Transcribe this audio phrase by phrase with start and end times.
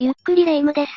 [0.00, 0.92] ゆっくりレ夢ムです。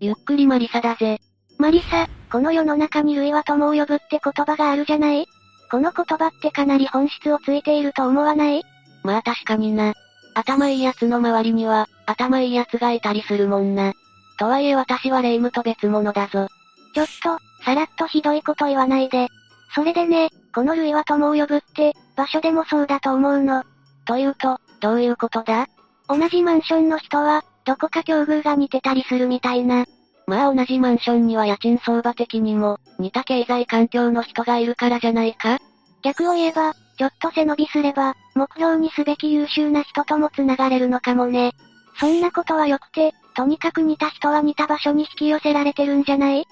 [0.00, 1.20] ゆっくりマリサだぜ。
[1.58, 5.26] マリサ、この世の中に類は友を呼ぶって言葉があるじゃない？
[5.70, 8.62] この言葉ってかなり本質をついていると思わない？
[9.02, 9.92] まあ確かにな。
[10.34, 13.92] 頭いい奴の周りには、頭いい奴がいたりするもんな。
[14.38, 16.48] とはいえ私はレ夢ムと別物だぞ。
[16.94, 19.28] ちょっと、さらっとひどいこと言わないで。
[19.74, 23.64] それでね、この類は友を呼ぶって、場所でもそうだと思うの。
[24.06, 25.66] というと、どういうことだ？
[26.08, 29.84] 同じマンションの人は、どこか境遇が似てたりするみたいな。
[30.26, 35.58] まあ同じマンションには家賃相場的にも、似た経済環境の人がいるからじゃないか？
[36.02, 41.52] 逆を言えば、ちょっと背伸びすれば、目標にすべき優秀な人とも繋がれるのかもね。
[41.98, 46.42] そんなことは良くて、とにかく似た人は似た場所に引き寄せられてるんじゃない？
[46.42, 46.44] っ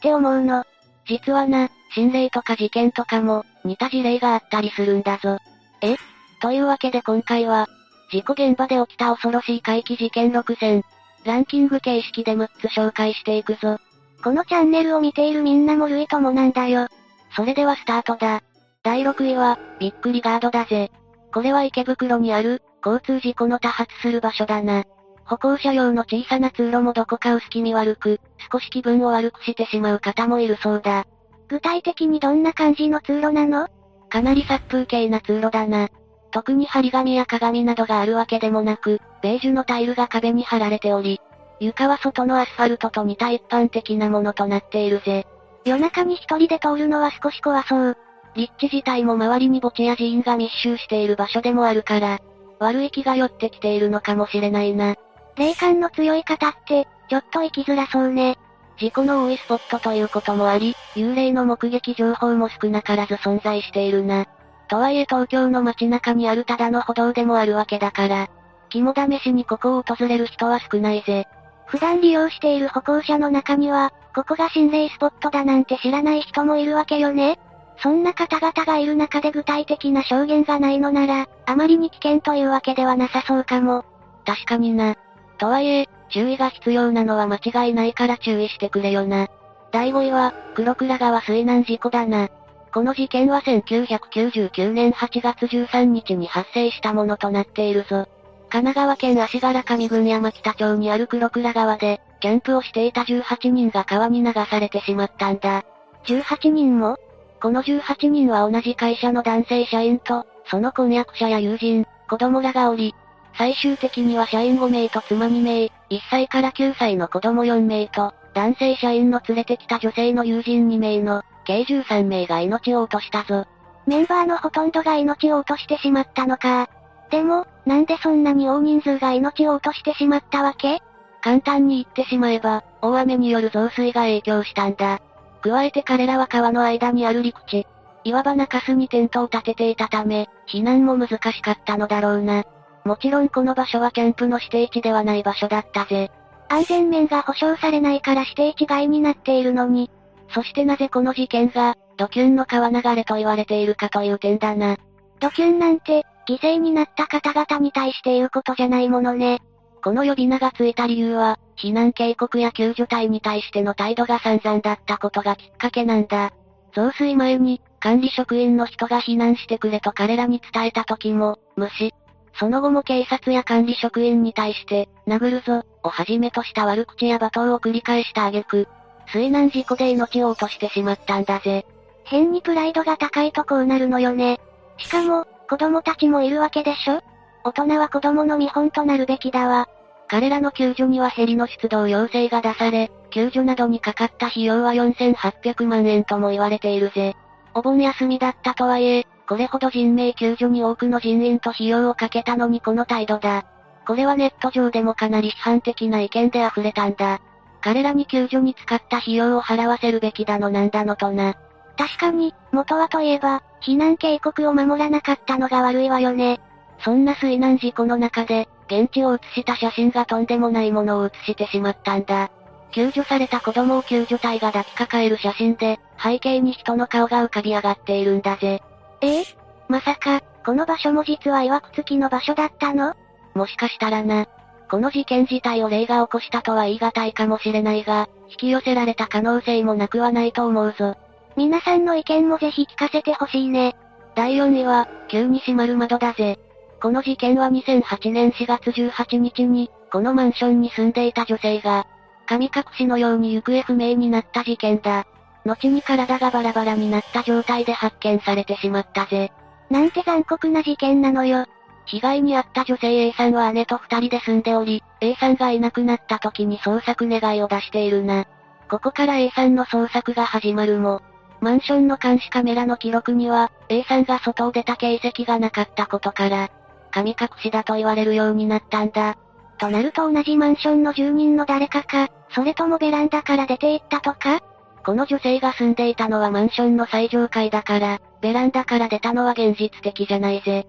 [0.00, 0.64] て思うの。
[1.06, 5.38] 実はな、心霊とか事件とかも、似た事例があったりするんだぞ。
[5.80, 5.96] え？
[6.40, 7.68] というわけで今回は、
[8.12, 10.84] 事故現場で起きた恐ろしい怪奇事件6選。
[11.24, 13.78] ランキング形式で6つ紹介していくぞ。
[14.22, 16.88] このチャンネルを見ているみんなも類友なんだよ。
[17.34, 18.42] それではスタートだ。
[18.82, 20.90] 第6位は、びっくりガードだぜ。
[21.32, 24.84] これは池袋にある、交通事故の多発する場所だな。
[25.24, 28.20] 歩行者用の小さな通路もどこか薄気味悪く、
[28.52, 31.06] 少し気分を悪くしてしまう方もいるそうだ。
[31.48, 33.68] 具体的にどんな感じの通路なの？
[34.10, 35.88] かなり殺風景な通路だな。
[36.32, 41.20] 特に張り紙や鏡などがあるわけでもなく、ベージュのタイルが壁に貼られており、
[41.60, 45.26] 床は外のアスファルトと似た一般的なものとなっているぜ。
[45.64, 47.96] 夜中に一人で通るのは少し怖そう。
[48.34, 52.18] 立地自体も周りに墓地や寺院が密集している場所でもあるから、
[52.58, 54.96] 悪い気が寄ってきているのかもしれないな。
[55.36, 58.38] 霊感の強い方って、ちょっと生きづらそうね。
[58.78, 64.26] 事故の多いスポットということもあり、幽霊の目撃情報も少なからず存在しているな。
[64.72, 68.30] とはいえ東京の街中にあるただの歩道でもあるわけだから、
[68.70, 71.26] 肝試しにここを訪れる人は少ないぜ。
[71.66, 77.38] 普段利用している歩行者の中には、ここが心霊スポットだなんて知らない人もいるわけよね。
[77.82, 83.84] そんな方々がいる中で具体的な証言がないのなら、あまりに危険というわけではなさそうかも。
[84.24, 84.96] 確かにな。
[85.36, 87.36] とはいえ、注意が必要なのは間
[87.66, 89.28] 違いないから注意してくれよな。
[89.70, 92.30] 第5位は、黒倉川水難事故だな。
[92.72, 98.08] この事件は1999年8月13日に発生したものとなっているぞ。
[98.48, 105.64] 神奈川県足柄上郡山北町にある黒倉川で、キャンプをしていた18人が川に流されてしまったんだ。
[106.06, 106.98] 18人も？
[107.42, 112.94] この18人は同じ会社の男性社員と、その婚約者や友人、子供らがおり、
[113.36, 115.70] 最終的には社員5名と妻2名、1
[116.10, 123.46] 歳から9歳の子供4名と、男性社員の連れてきた女性の友人2名の、計13名が命を落としたぞ。
[123.86, 126.68] メンバーのほとんどが命を落としてしまったのか。
[127.10, 130.80] でも、なんでそんなに大人数が命を落としてしまったわけ？
[131.20, 135.00] 簡単に言ってしまえば、大雨による増水が影響したんだ。
[135.42, 137.66] 加えて彼らは川の間にある陸地、
[138.04, 142.44] いわば中州にテントを立てていたため、避難も難しかったのだろうな。
[142.84, 146.10] もちろんこの場所はキャンプの指定地ではない場所だったぜ。
[146.48, 149.90] 安全面が保証されないから指定地外になっているのに、
[150.34, 154.76] そしてなぜこの事件が、ドキュンの川流れと言われているかという点だな。
[155.20, 159.40] ドキュンなんて、犠牲になった方々に対して言うことじゃないものね。
[159.82, 166.30] この呼び名がついた理由は、避難警告や救助隊に対しての態度が散々だったことがきっかけなんだ。
[166.74, 171.92] 増水前に、管理職員の人が避難してくれと彼らに伝えた時も、無視。
[172.34, 178.68] その後も警察や管理職員に対して、殴るぞ、をはじめとした悪口や罵倒を繰り返した挙句、
[179.12, 181.66] 水難事故で命を落としてしまったんだぜ。
[182.04, 184.40] 変にプライドが高いとこうなるのよね。
[184.78, 187.02] しかも、子供たちもいるわけでしょ？
[187.44, 189.68] 大人は子供の見本となるべきだわ。
[190.08, 197.14] 彼らの救助にはヘリの出動要請が出され、救助などにかかった費用は4800万円とも言われているぜ。
[197.54, 203.44] お盆休みだったとはいえ、これほど人命救助に多くの人員と費用をかけたのにこの態度だ。
[203.86, 207.20] これはネット上でもかなり批判的な意見で溢れたんだ。
[207.62, 211.34] 彼らに救助に使った費用を払わせるべきだのなんだのとな。
[211.78, 216.40] 確かに、元はといえば、避難警告を守らなかったのが悪いわよね。
[216.80, 222.30] そんな水難事故の中で、現地を写した写真がとんでもないものを写してしまったんだ。
[222.72, 228.62] 救助された子供を救助隊が抱きかかえる写真で、背景に人の顔が浮かび上がっているんだぜ。
[229.00, 229.20] え？
[229.20, 229.24] え？
[229.68, 232.94] まさか、この場所も実は曰く付きの場所だったの？
[233.34, 234.26] もしかしたらな。
[234.72, 240.96] この事件自体を霊が起こしたとは言い難いかもしれないが、引き寄せられた可能性もなくはないと思うぞ。
[241.36, 243.76] 皆さんの意見もぜひ聞かせてほしいね。
[244.14, 246.38] 第4位は、急に閉まる窓だぜ。
[246.80, 251.86] この事件は2008年4月18日に、このマンションに住んでいた女性が、
[252.26, 255.06] 神隠しのように行方不明になった事件だ。
[255.44, 259.32] 後に体がバラバラになった状態で発見されてしまったぜ。
[259.68, 261.44] なんて残酷な事件なのよ。
[261.86, 268.26] 被害に遭った女性 A さんは姉と二人で住んでおり、A さんがいなくなった時に捜索願いを出しているな。
[268.70, 271.02] ここから A さんの捜索が始まるも、
[271.40, 276.50] マンションの監視カメラの記録には、A さんが外を出た形跡がなかったことから、
[276.90, 279.16] 神隠しだと言われるようになったんだ。
[279.58, 284.40] となると同じマンションの住人の誰かか、それともベランダから出て行ったとか？
[284.84, 290.66] この女性が住んでいたのはマンションの最上階だから、ベランダから出たのは現実的じゃないぜ。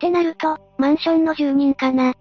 [0.00, 2.14] ってなると、マンションの住人かな。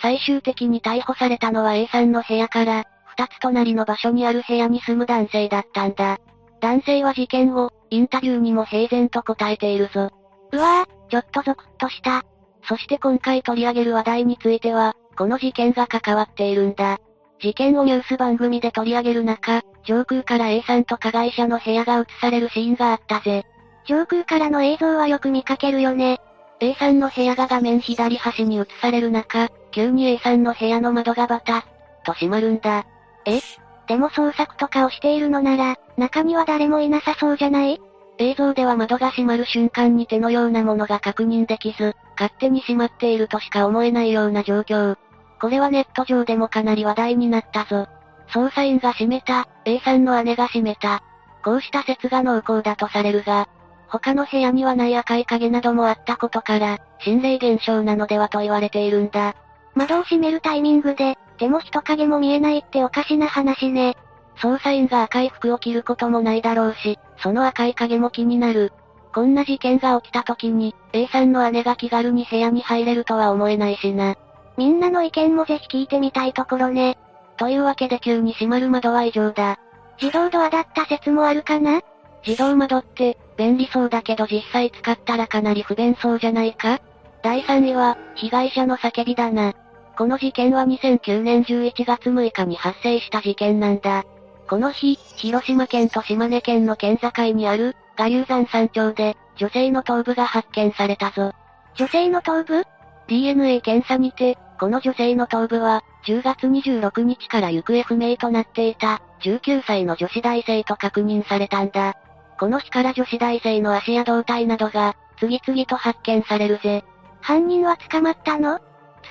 [0.00, 6.18] 最終的に逮捕されたのは A さんの部屋から、二つ隣の場所にある部屋に住む男性だったんだ。
[6.62, 10.10] 男性は事件後、インタビューにも平然と答えているぞ。
[10.52, 12.22] うわぁ、ちょっとゾクッとした。
[12.66, 16.98] そして今回取り上げる話題については、この事件が関わっているんだ。
[17.38, 23.44] 事件をニュース番組で取り上げる中、上空から A さんと加害者の部屋が映されるシーンがあったぜ。
[23.86, 26.18] 上空からの映像はよく見かけるよね。
[26.60, 31.62] A さんの部屋が画面左端に映される中、急に A さんの部屋の窓がバタッ
[32.04, 32.86] と閉まるんだ。
[33.26, 33.40] え？
[33.86, 37.80] でも捜索とかをしているのなら、中には誰もいなさそうじゃない？
[38.18, 44.96] 映像では窓が閉まる瞬間に手のようなものが確認できず、勝手に閉まっているとしか思えないような状況。
[45.38, 47.86] これはネット上でもかなり話題になったぞ。
[48.30, 51.02] 捜査員が閉めた、A さんの姉が閉めた。
[51.44, 53.46] こうした説が濃厚だとされるが、
[53.88, 59.34] 他の部屋にはない赤い影などもあったことから、心霊現象なのではと言われているんだ。
[59.74, 63.96] 窓を閉めるタイミングで、でも人影も見えないっておかしな話ね。
[64.38, 68.72] 捜査員が赤い服を着ることもないだろうし、その赤い影も気になる。
[69.14, 74.14] こんな事件が起きた時に、A さんの姉が気軽に部屋に入れるとは思えないしな。
[74.56, 76.98] みんなの意見もぜひ聞いてみたいところね。
[77.38, 79.58] というわけで急に閉まる窓は異常だ。
[80.00, 81.80] 自動ドアだった説もあるかな？
[82.24, 86.80] 自動窓って、便利そうだけど実際使ったらかなり不便そうじゃないか？
[87.22, 89.54] 第3位は、被害者の叫びだな。
[89.96, 94.04] この事件は2009年11月6日に発生した事件なんだ。
[94.48, 101.32] この日、広島県と島根県の県境にある、賀遊山山頂で、女性の頭部が発見されたぞ。
[101.74, 102.64] 女性の頭部
[103.08, 111.96] ?DNA 検査にて、この女性の頭部は、10月26日から行方不明となっていた、19歳の女子大生と確認されたんだ。
[112.38, 116.84] この日から女子大生の足や胴体などが、次々と発見されるぜ。
[117.20, 118.60] 犯人は捕まったの？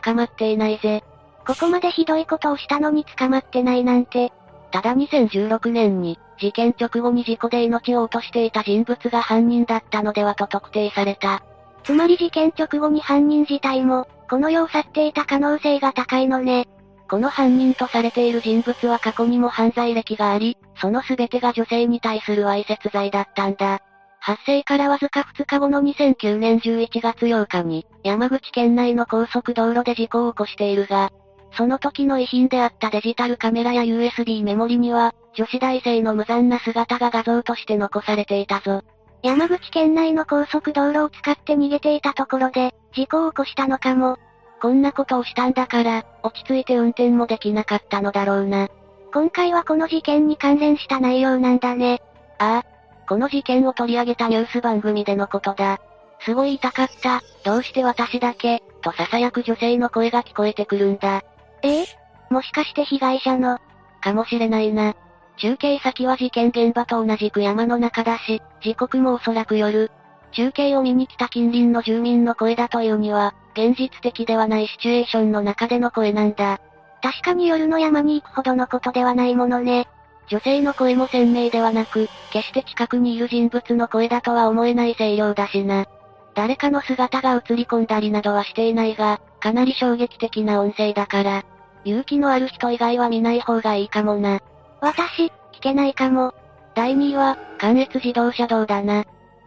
[0.04, 1.04] 捕まっていないぜ。
[1.48, 4.32] ここまでひどいことをしたのに捕まってないなんて。
[4.72, 11.44] ただ2016年に、事件直後に事故で命を落としていた人物が犯人だったのではと特定された。
[11.84, 16.68] つまり事件直後に犯人自体も、この世を去っていた可能性が高いのね。
[17.10, 23.82] この犯人とされている人物は過去にも犯罪歴があり、その全てが女性に対するわいせつ罪だったんだ。
[24.20, 31.12] 発生からわずか2日後の2009年11月8日に、山口県内の高速道路で事故を起こしているが、
[31.52, 38.82] その時の遺品であったデジタルカメラや USB メモリには、女子大生の無残な姿が画像として残されていたぞ。
[39.22, 44.18] 山口県内の高速道路を使って逃げていたところで、事故を起こしたのかも。
[44.66, 48.68] こんなことをしたんだから、落ち着いて運転もできなかったのだろうな。
[49.14, 52.02] 今回はこの事件に関連した内容なんだね。
[52.40, 53.06] ああ。
[53.08, 55.80] この事件を取り上げたニュース番組でのことだ。
[56.22, 61.22] すごい痛かった、どうして私だけ、と囁く女性の声が聞こえてくるんだ。
[61.62, 61.82] え？
[61.82, 61.86] え
[62.32, 63.60] もしかして被害者の、
[64.02, 64.96] かもしれないな。
[65.38, 69.92] 中継先は事件現場と同じく山の中だし、時刻もおそらく夜。
[70.36, 76.60] 中継を見に来た近隣の住民の声だというには、現実的ではないシチュエーションの中での声なんだ。
[77.02, 79.88] 確かに夜の山に行くほどのことではないものね。
[80.28, 85.86] 女性の声も鮮明ではなく、決して近くにいる人物の声だとは思えない声量だしな。
[86.34, 91.46] 誰かの姿が映り込んだりなどはしていないが、かなり衝撃的な音声だから、
[91.86, 94.42] 勇気のある人以外は見ない方がいいかもな。
[94.82, 96.34] 私、聞けないかも。
[96.74, 99.06] 第2位は、関越自動車道だな。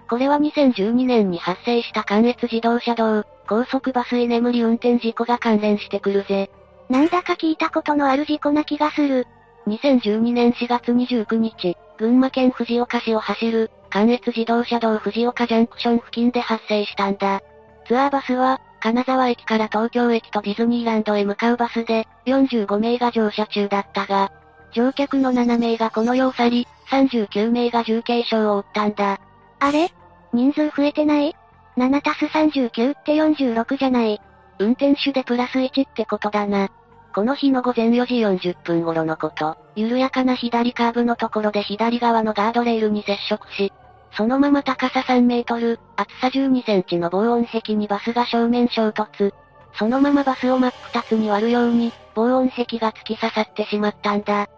[0.08, 6.50] これは2012年に発生した関越自動車道、高速バス居眠り運転事故が関連してくるぜ。
[6.88, 9.26] なんだか聞いたことのある事故な気がする。
[9.66, 17.42] 2012年4月29日、群馬県藤岡市を走る、関越自動車道藤岡ジャンクション付近で発生したんだ。
[17.86, 24.32] ツアーバスは、金沢駅から東京駅とディズニーランドへ向かうバスで、45名が乗車中だったが、
[24.72, 29.20] 乗客の7名がこの世を去り、39名が重軽傷を負ったんだ。
[29.60, 29.92] あれ？
[30.32, 31.34] 人数増えてない
[31.76, 34.20] ?7 たす39って46じゃない。
[34.58, 36.68] 運転手でプラス1ってことだな。
[37.14, 43.72] この日の午前4時40分頃のこと、緩やかな左カーブのところで左側のガードレールに接触し、
[44.12, 49.32] そのまま高さ3メートル、厚さ12センチの防音壁にバスが正面衝突。
[49.74, 54.48] そのままバスを真っ二つに割るように、防音壁が突き刺さってしまったんだ。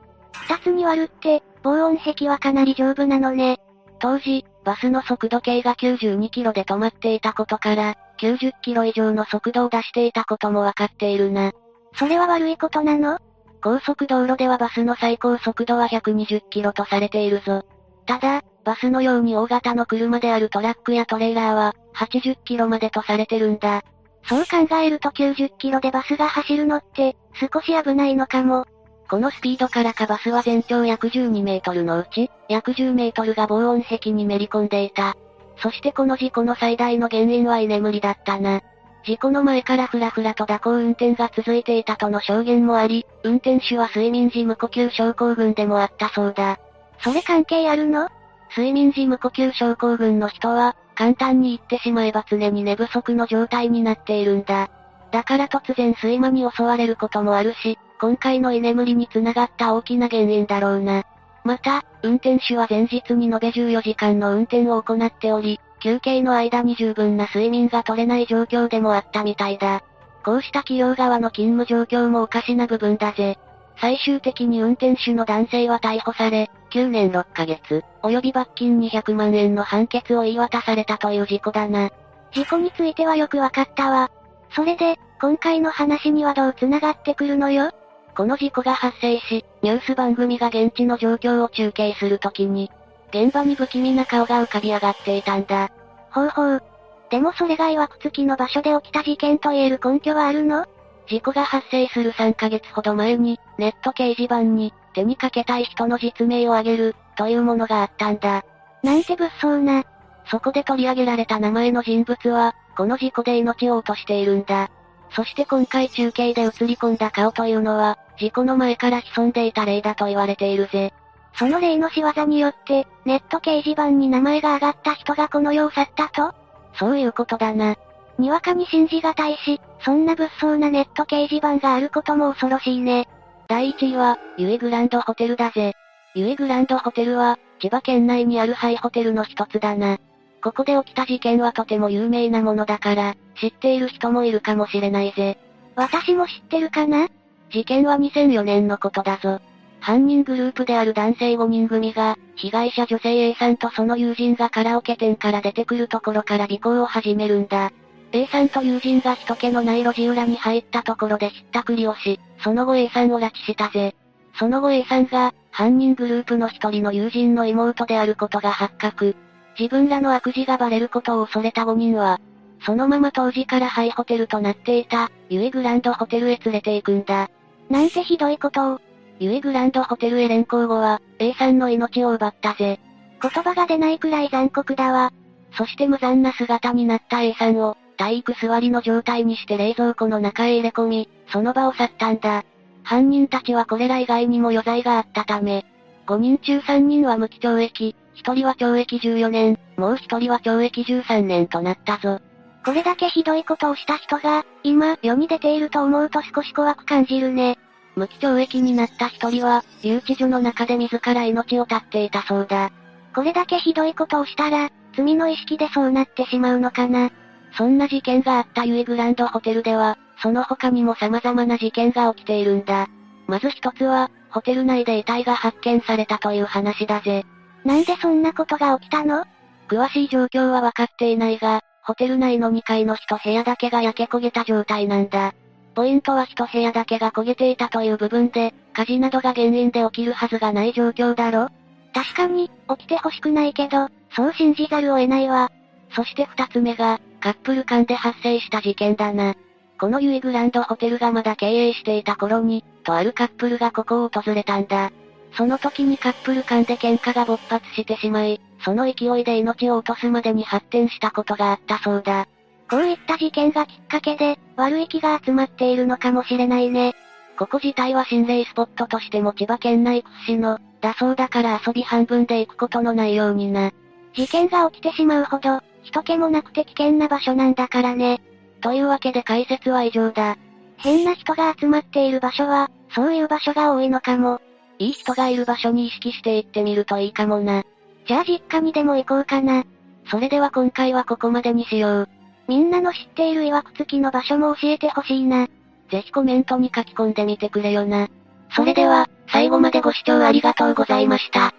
[0.48, 3.58] 二つに割るって、防音壁はかなり丈夫なのね。
[3.98, 11.52] 当時、バスの速度計が92キロで止まっていたことから、90キロ以上の速度を出していたこともわかっているな。
[11.94, 13.18] それは悪いことなの？
[13.62, 17.64] 高速道路ではバスの最高速度は120キロとされているぞ。
[18.06, 23.82] ただ、バスのように大型の車であるトラックやトレーラーは、80キロまでとされてるんだ。
[24.24, 28.66] そう考えると90キロでバスが走るのって、少し危ないのかも。
[29.10, 35.16] このスピードからかバスは全長約12メートルのうち、約10メートルが防音壁にめり込んでいた。
[35.56, 38.62] そしてこの事故の最大の原因は居眠りだったな。
[39.04, 46.60] 事故の前からふらふらと蛇行運転が続いていたとの証言もあり、運転手は睡眠時無呼吸症候群でもあったそうだ。
[47.02, 48.08] それ関係あるの？
[48.56, 54.70] 睡眠時無呼吸症候群の人は、簡単に言ってしまえば常に寝不足の状態になっているんだ。
[55.10, 61.04] だから突然睡魔に襲われることもあるし、今回の居眠りにつながった大きな原因だろうな。
[61.44, 69.82] また、運転手は前日に延べ14時間の運転を行っており、休憩の間に十分な睡眠が取れない状況でもあったみたいだ。
[70.24, 73.38] こうした企業側の勤務状況もおかしな部分だぜ。
[73.78, 81.90] 最終的に運転手の男性は逮捕され、9年6ヶ月、及び罰金200万円の判決を言い渡されたという事故だな。
[82.32, 84.10] 事故についてはよくわかったわ。
[84.54, 87.72] それで、今回の話にはどう繋がってくるのよ？
[88.16, 92.70] この事故が発生し、ニュース番組が現地の状況を中継するときに、
[93.10, 95.70] 現場に不気味な顔が浮かび上がっていたんだ。
[96.10, 96.62] ほうほう。
[97.10, 100.66] でもそれが曰くつきの場所で起きた事件と言える根拠はあるの？
[101.08, 108.44] 事故が発生する3ヶ月ほど前に、ネット掲示板に、手にかけたい人の実名を挙げる、というものがあったんだ。
[108.82, 109.84] なんて物騒な。
[110.26, 114.70] そこで取り上げられた名前の人物は、この事故で命を落としているんだ。
[115.10, 120.92] そして今回中継で映り込んだ顔というのは、事故の前から潜んでいた例だと言われているぜ。
[121.34, 126.34] その例の仕業によって、ネット掲示板に名前が挙がった人がこの世を去ったと？
[126.74, 127.76] そういうことだな。
[128.18, 133.08] にわかに信じがたいし、そんな物騒なネット掲示板があることも恐ろしいね。
[133.48, 135.74] 第1位は、ユエグランドホテルだぜ。
[136.14, 139.98] ユエグランドホテルは、千葉県内にあるハイホテルの一つだな。
[140.42, 145.38] ここで起きた事件はとても有名なものだから、知っている人もいるかもしれないぜ。
[145.76, 147.08] 私も知ってるかな？
[147.50, 149.40] 事件は2004年のことだぞ。
[149.80, 157.72] 犯人グループである男性5人組が、被害者女性 A さんとその友人がカラオケ店から出てくるところから尾行を始めるんだ。
[158.12, 163.94] A さんと友人が人気のない路地裏に入ったところでひったくりをし、その後 A さんを拉致したぜ。
[164.38, 169.16] その後 A さんが、犯人グループの一人の友人の妹であることが発覚。
[169.60, 172.18] 自分らの悪事がバレることを恐れた5人は、
[172.64, 177.28] そのまま当時からハイホテルとなっていた、ユエグランドホテルへ連れて行くんだ。
[177.68, 178.80] なんてひどいことを。
[179.18, 182.80] ユエグランドホテルへ連行後は、A さんの命を奪ったぜ。
[183.20, 185.12] 言葉が出ないくらい残酷だわ。
[185.52, 192.44] そして無残な姿になった A さんを、体育座りの状態にして冷蔵庫の中へ入れ込み、その場を去ったんだ。
[192.82, 195.66] 犯人たちはこれら以外にも余罪があったため、
[196.10, 202.18] 5人中3人は無期懲役、1人は懲役14年、もう1人は懲役13年となったぞ。
[202.64, 207.58] これだけひどいことをした人が、今、世に出ていると思うと少し怖く感じるね。
[207.94, 212.72] 無期懲役になった一人は、留置所の中で自ら命を絶っていたそうだ。
[213.14, 217.12] これだけひどいことをしたら、罪の意識でそうなってしまうのかな。
[217.56, 222.88] そんな事件があったユエグランドホテルでは、その他にも様々な事件が起きているんだ。
[223.28, 227.24] まず一つは、ホテル内で遺体が発見されたという話だぜ。
[227.64, 229.24] なんでそんなことが起きたの？
[229.68, 235.34] 詳しい状況はわかっていないが、ホテル内の2階の一部屋だけが焼け焦げた状態なんだ。
[235.74, 241.48] ポイントは一部屋だけが焦げていたという部分で、火事などが原因で起きるはずがない状況だろ
[241.94, 245.50] 確かに、起きてほしくないけど、そう信じざるを得ないわ。
[245.94, 249.34] そして二つ目が、カップル間で発生した事件だな。
[249.80, 254.92] このユイグランドホテルがまだ経営していた頃に、とあるカップルがここを訪れたんだ。
[255.32, 262.28] その時にカップル間で喧嘩が勃発してしまい、その勢いで命を落とすまでに発展したことがあったそうだ。
[262.68, 266.94] こういった事件がきっかけで、悪い気が集まっているのかもしれないね。
[267.38, 273.72] ここ自体は心霊スポットとしても千葉県内屈指の、だそうだから遊び半分で行くことのないようにな。
[274.12, 278.20] 事件が起きてしまうほど、人気もなくて危険な場所なんだからね。
[278.60, 280.36] というわけで解説は以上だ。
[280.76, 284.40] 変な人が集まっている場所は、そういう場所が多いのかも。
[284.78, 287.64] いい人がいる場所に意識して行ってみるといいかもな。
[288.06, 289.64] じゃあ実家にでも行こうかな。
[290.10, 292.08] それでは今回はここまでにしよう。
[292.48, 295.46] みんなの知っている曰く付きの場所も教えてほしいな。
[295.90, 298.08] ぜひコメントに書き込んでみてくれよな。
[298.56, 301.54] それでは、最後までご視聴ありがとうございました。